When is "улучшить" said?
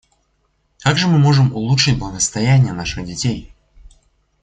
1.55-1.99